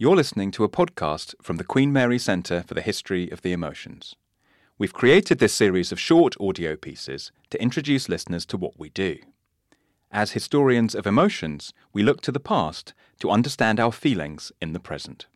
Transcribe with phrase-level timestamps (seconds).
[0.00, 3.52] You're listening to a podcast from the Queen Mary Centre for the History of the
[3.52, 4.14] Emotions.
[4.78, 9.18] We've created this series of short audio pieces to introduce listeners to what we do.
[10.12, 14.78] As historians of emotions, we look to the past to understand our feelings in the
[14.78, 15.26] present.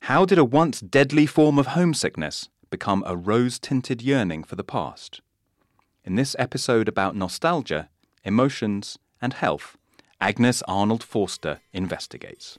[0.00, 4.62] How did a once deadly form of homesickness become a rose tinted yearning for the
[4.62, 5.22] past?
[6.04, 7.88] In this episode about nostalgia,
[8.24, 9.78] emotions, and health,
[10.20, 12.58] Agnes Arnold Foster investigates.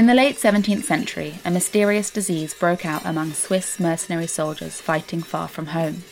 [0.00, 5.20] In the late 17th century, a mysterious disease broke out among Swiss mercenary soldiers fighting
[5.20, 6.04] far from home.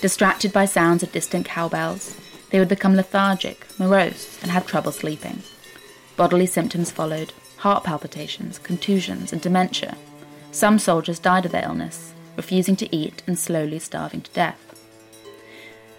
[0.00, 5.42] Distracted by sounds of distant cowbells, they would become lethargic, morose, and have trouble sleeping.
[6.16, 9.98] Bodily symptoms followed heart palpitations, contusions, and dementia.
[10.50, 14.58] Some soldiers died of their illness, refusing to eat and slowly starving to death.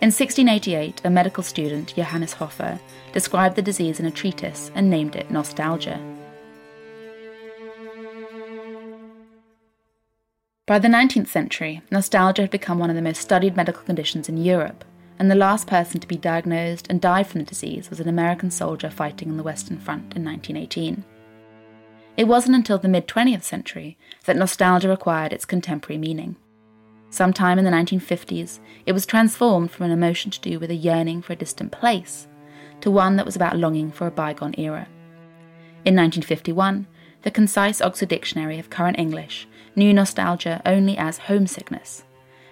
[0.01, 2.79] In 1688, a medical student, Johannes Hofer,
[3.13, 6.01] described the disease in a treatise and named it nostalgia.
[10.70, 14.37] By the 19th century, nostalgia had become one of the most studied medical conditions in
[14.37, 14.85] Europe,
[15.17, 18.51] and the last person to be diagnosed and died from the disease was an American
[18.51, 21.03] soldier fighting on the Western Front in 1918.
[22.17, 26.35] It wasn't until the mid 20th century that nostalgia acquired its contemporary meaning.
[27.09, 31.23] Sometime in the 1950s, it was transformed from an emotion to do with a yearning
[31.23, 32.27] for a distant place
[32.81, 34.87] to one that was about longing for a bygone era.
[35.83, 36.85] In 1951,
[37.23, 42.03] the concise Oxford Dictionary of Current English knew nostalgia only as homesickness.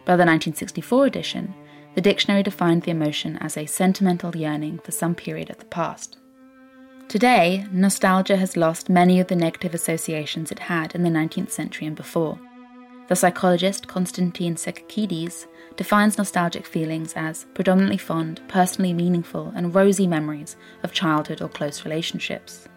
[0.05, 1.53] By the 1964 edition,
[1.95, 6.17] the dictionary defined the emotion as a sentimental yearning for some period of the past.
[7.07, 11.87] Today, nostalgia has lost many of the negative associations it had in the 19th century
[11.87, 12.37] and before.
[13.07, 20.57] The psychologist Konstantin Sedikides defines nostalgic feelings as predominantly fond, personally meaningful, and rosy memories
[20.83, 22.67] of childhood or close relationships.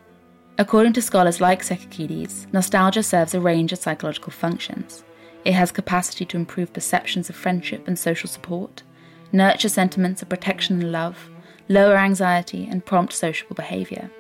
[0.61, 5.03] According to scholars like Sedikides, nostalgia serves a range of psychological functions.
[5.47, 8.83] It has capacity to improve perceptions of friendship and social support,
[9.33, 11.31] nurture sentiments of protection and love,
[11.71, 14.11] lower anxiety, and prompt sociable behavior.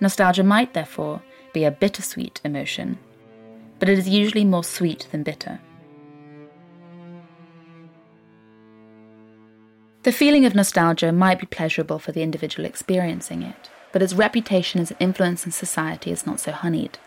[0.00, 1.20] Nostalgia might, therefore,
[1.52, 2.98] be a bittersweet emotion,
[3.78, 5.60] but it is usually more sweet than bitter.
[10.04, 14.78] The feeling of nostalgia might be pleasurable for the individual experiencing it but its reputation
[14.78, 16.98] as an influence in society is not so honeyed.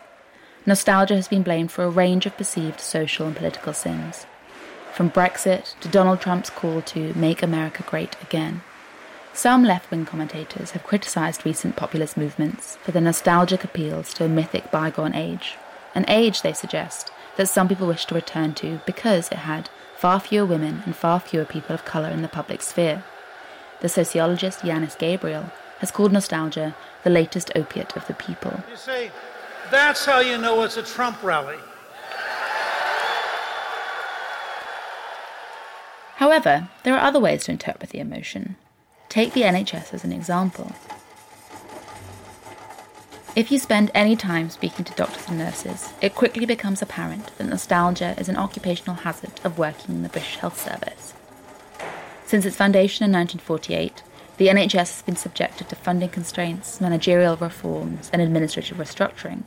[0.66, 4.25] Nostalgia has been blamed for a range of perceived social and political sins,
[4.91, 8.63] from Brexit to Donald Trump's call to make America great again.
[9.33, 14.27] Some left wing commentators have criticised recent populist movements for their nostalgic appeals to a
[14.27, 15.57] mythic bygone age,
[15.94, 20.19] an age, they suggest, that some people wish to return to because it had far
[20.19, 23.03] fewer women and far fewer people of colour in the public sphere.
[23.81, 28.63] The sociologist Yiannis Gabriel has called nostalgia the latest opiate of the people.
[28.69, 29.12] You say,
[29.72, 31.57] that's how you know it's a Trump rally.
[36.16, 38.57] However, there are other ways to interpret the emotion.
[39.07, 40.73] Take the NHS as an example.
[43.35, 47.47] If you spend any time speaking to doctors and nurses, it quickly becomes apparent that
[47.47, 51.13] nostalgia is an occupational hazard of working in the British Health Service.
[52.25, 54.03] Since its foundation in 1948,
[54.39, 59.44] the NHS has been subjected to funding constraints, managerial reforms, and administrative restructuring.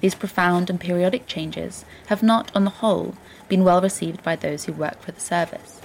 [0.00, 3.16] These profound and periodic changes have not, on the whole,
[3.48, 5.80] been well received by those who work for the service.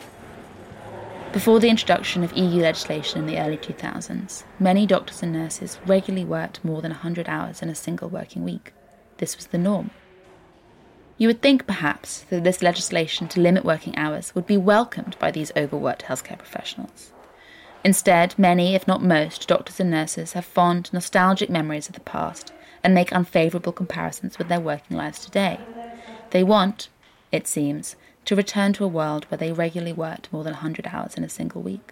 [1.33, 6.23] Before the introduction of EU legislation in the early 2000s, many doctors and nurses regularly
[6.23, 8.73] worked more than 100 hours in a single working week.
[9.17, 9.89] This was the norm.
[11.17, 15.31] You would think, perhaps, that this legislation to limit working hours would be welcomed by
[15.31, 17.11] these overworked healthcare professionals.
[17.85, 22.51] Instead, many, if not most, doctors and nurses have fond, nostalgic memories of the past
[22.83, 25.59] and make unfavourable comparisons with their working lives today.
[26.31, 26.89] They want,
[27.31, 27.95] it seems,
[28.25, 31.29] to return to a world where they regularly worked more than 100 hours in a
[31.29, 31.91] single week.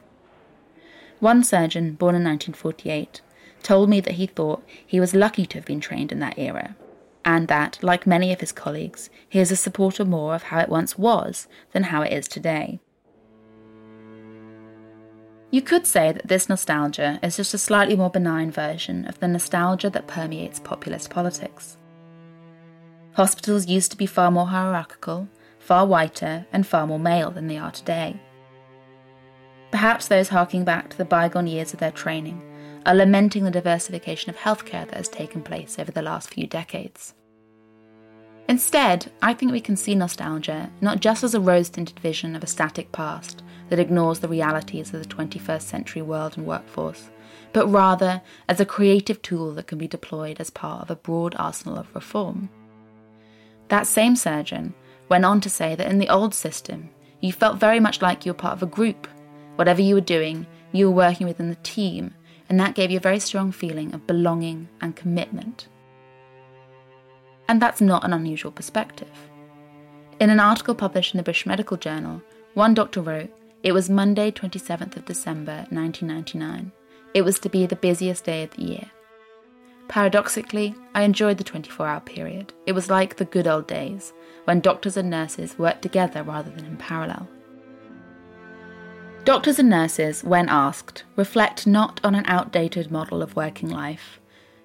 [1.20, 3.22] One surgeon, born in 1948,
[3.62, 6.76] told me that he thought he was lucky to have been trained in that era,
[7.24, 10.70] and that, like many of his colleagues, he is a supporter more of how it
[10.70, 12.80] once was than how it is today.
[15.54, 19.28] You could say that this nostalgia is just a slightly more benign version of the
[19.28, 21.78] nostalgia that permeates populist politics.
[23.12, 25.30] Hospitals used to be far more hierarchical,
[25.60, 28.20] far whiter, and far more male than they are today.
[29.70, 32.42] Perhaps those harking back to the bygone years of their training
[32.88, 37.14] are lamenting the diversification of healthcare that has taken place over the last few decades.
[38.50, 42.44] Instead, I think we can see nostalgia not just as a rose tinted vision of
[42.44, 47.10] a static past that ignores the realities of the 21st century world and workforce,
[47.54, 51.34] but rather as a creative tool that can be deployed as part of a broad
[51.40, 52.50] arsenal of reform.
[53.70, 54.76] That same surgeon
[55.10, 58.32] went on to say that in the old system, you felt very much like you
[58.32, 59.08] were part of a group.
[59.56, 62.14] Whatever you were doing, you were working within the team,
[62.50, 65.68] and that gave you a very strong feeling of belonging and commitment.
[67.50, 69.10] And that's not an unusual perspective.
[70.20, 72.22] In an article published in the British Medical Journal,
[72.54, 73.34] one doctor wrote,
[73.64, 76.74] It was Monday, 27th of December, 1999.
[77.14, 78.92] It was to be the busiest day of the year.
[79.88, 82.52] Paradoxically, I enjoyed the 24 hour period.
[82.66, 84.12] It was like the good old days,
[84.44, 87.30] when doctors and nurses worked together rather than in parallel.
[89.24, 94.20] Doctors and nurses, when asked, reflect not on an outdated model of working life,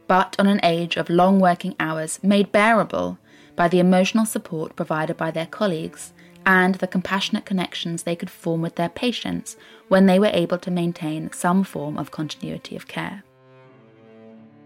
[0.09, 3.17] but on an age of long working hours made bearable
[3.55, 6.13] by the emotional support provided by their colleagues
[6.49, 9.59] and the compassionate connections they could form with their patients
[9.89, 13.23] when they were able to maintain some form of continuity of care.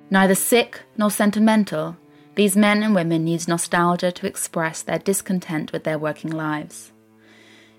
[0.08, 1.96] Neither sick nor sentimental,
[2.36, 6.92] these men and women use nostalgia to express their discontent with their working lives.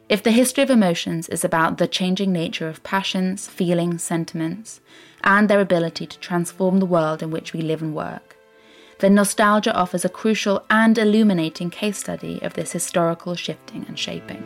[0.10, 4.82] If the history of emotions is about the changing nature of passions, feelings, sentiments,
[5.24, 8.33] and their ability to transform the world in which we live and work,
[9.04, 14.42] then nostalgia offers a crucial and illuminating case study of this historical shifting and shaping.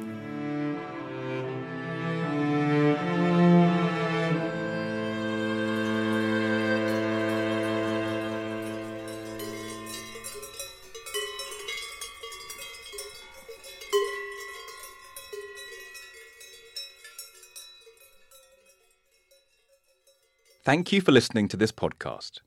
[20.63, 22.39] Thank you for listening to this podcast.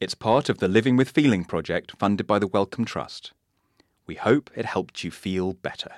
[0.00, 3.32] It's part of the Living with Feeling project funded by the Wellcome Trust.
[4.06, 5.90] We hope it helped you feel better.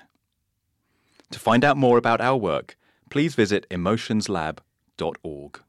[1.33, 2.79] To find out more about our work,
[3.11, 5.61] please visit emotionslab.org.